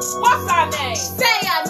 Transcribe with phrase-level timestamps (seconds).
[0.00, 0.96] What's our name?
[0.96, 1.69] Say our name.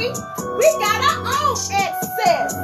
[0.00, 0.12] Degree.
[0.56, 2.54] We got our own access.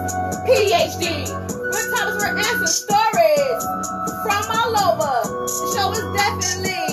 [0.47, 1.29] PhD.
[1.59, 3.63] We're topics we're answering stories
[4.25, 5.15] from all over.
[5.45, 6.87] The show is definitely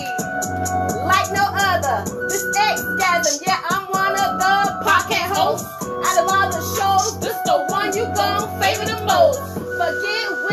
[1.06, 2.04] like no other.
[2.28, 4.56] This Xgasm, yeah, I'm one of the
[4.86, 5.68] podcast hosts.
[5.84, 9.40] Out of all the shows, this the one you gon' favor the most.
[9.78, 10.53] Forget Oprah,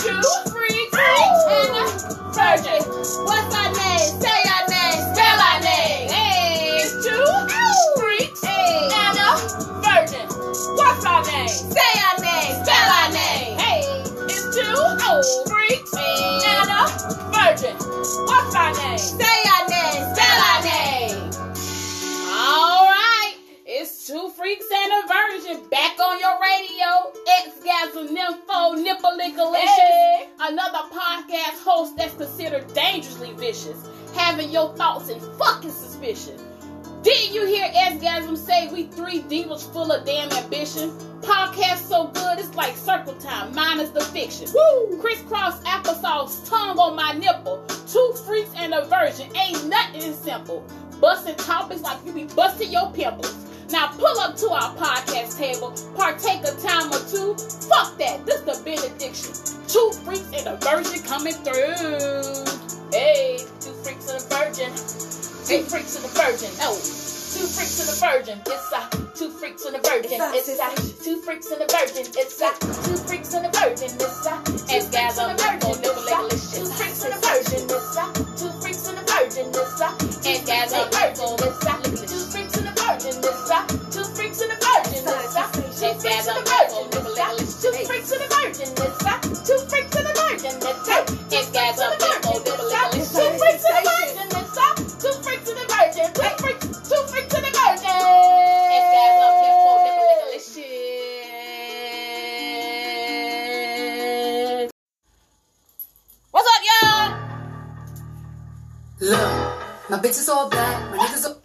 [0.00, 1.84] Two, freaks, and a
[2.32, 2.82] virgin.
[3.24, 4.20] What's our name?
[4.20, 5.14] Say our name.
[5.14, 6.08] Spell our name.
[6.10, 9.36] Hey, It's two freaks hey, and a
[9.82, 10.28] virgin.
[10.76, 11.48] What's our name?
[11.48, 12.64] say our name.
[12.64, 13.58] Spell our name.
[13.58, 13.80] Hey,
[14.28, 16.86] It's two freaks and a
[17.32, 17.76] virgin.
[18.26, 18.98] What's our name?
[18.98, 20.14] say our name.
[20.14, 21.30] Spell our name.
[22.30, 23.36] All right,
[23.66, 27.12] it's two freaks and a virgin back on your radio.
[32.74, 36.38] Dangerously vicious, having your thoughts in fucking suspicion.
[37.02, 40.90] Didn't you hear Xgasm say we three divas full of damn ambition?
[41.20, 44.48] Podcast so good it's like circle time, minus the fiction.
[44.54, 45.00] Woo!
[45.00, 47.64] Crisscross applesauce, tongue on my nipple.
[47.88, 50.64] Two freaks and a virgin, ain't nothing simple.
[51.00, 53.34] Busting topics like you be busting your pimples.
[53.72, 57.34] Now pull up to our podcast table, partake a time or two.
[57.68, 59.34] Fuck that, this the benediction.
[59.66, 62.51] Two freaks and a virgin coming through.
[65.52, 66.48] Two freaks and a virgin.
[66.64, 68.40] Oh, two freaks and a virgin.
[68.40, 70.16] It's a two freaks and a virgin.
[70.32, 72.08] It's a two freaks and a virgin.
[72.16, 73.92] It's a two freaks and a virgin.
[74.00, 74.32] It's a
[74.72, 75.76] and gather a virgin.
[75.76, 77.68] Two freaks and a virgin.
[77.68, 79.52] It's a two freaks and a virgin.
[79.52, 79.92] It's a
[80.24, 81.36] and gather virgin.
[81.44, 83.20] It's a two freaks and a virgin.
[83.20, 83.60] It's a
[83.92, 85.04] two freaks and a virgin.
[85.04, 85.44] It's a
[85.84, 86.40] and gather
[109.92, 111.36] my bitch is all black, my niggas all.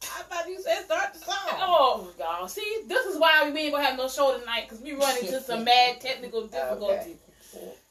[0.00, 1.36] I thought you said start the song.
[1.54, 2.46] Oh, y'all.
[2.46, 5.40] See, this is why we ain't gonna have no show tonight because we run into
[5.40, 7.16] some mad technical difficulties.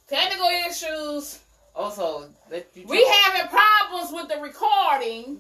[0.08, 1.40] Technical issues.
[1.76, 5.38] Also, let you We having problems with the recording.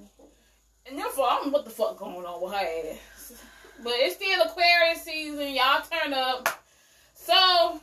[0.85, 3.41] And therefore, I don't know what the fuck going on with her ass.
[3.81, 5.53] But it's still Aquarius season.
[5.53, 6.49] Y'all turn up.
[7.13, 7.79] So,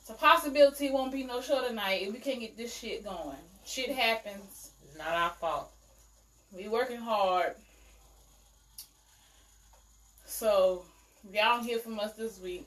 [0.00, 3.36] it's a possibility won't be no show tonight if we can't get this shit going.
[3.64, 4.72] Shit happens.
[4.96, 5.70] Not our fault.
[6.52, 7.54] We working hard.
[10.24, 10.84] So,
[11.32, 12.66] y'all don't hear from us this week,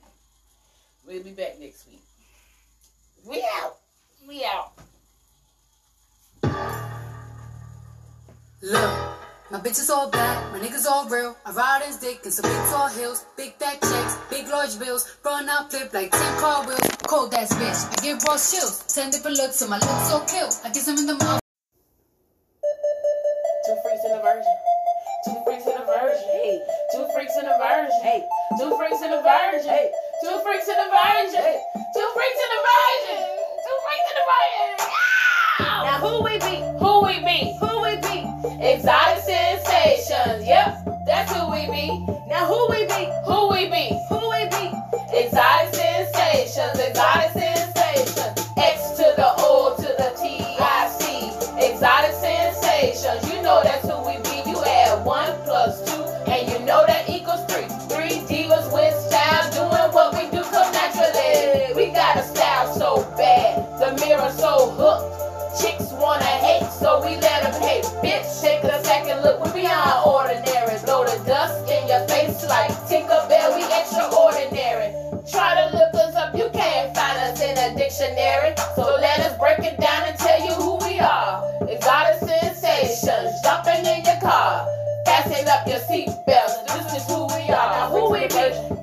[1.06, 2.02] we'll be back next week.
[3.26, 3.76] We out.
[4.26, 4.72] We out.
[8.62, 8.90] Look,
[9.50, 11.36] my bitch is all black, my niggas all real.
[11.46, 15.16] I ride his dick in some big tall hills, big fat checks, big large bills,
[15.24, 16.80] run out flip like 10 car wheels.
[17.08, 20.48] Cold ass bitch, I give raw chills, 10 different looks, so my looks so kill.
[20.64, 21.39] I kiss him in the mouth.
[28.58, 29.90] Two freaks and a virgin.
[30.22, 31.54] Two freaks and a virgin.
[31.94, 33.22] Two freaks and a virgin.
[33.62, 34.90] Two freaks and a virgin.
[35.86, 36.58] Now who we be?
[36.82, 37.56] Who we be?
[37.60, 38.18] Who we be?
[38.64, 40.46] Exotic sensations.
[40.46, 41.86] Yep, that's who we be.
[42.28, 43.06] Now who we be?
[43.24, 43.94] Who we be?
[44.08, 44.72] Who we be?
[45.16, 46.78] Exotic sensations.
[46.78, 47.59] Exotic sensations.
[85.22, 86.66] Fasten up your seatbelts.
[86.66, 87.90] This is who we are.
[87.90, 88.79] Now, who we be?